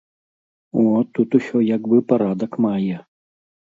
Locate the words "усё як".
1.41-1.81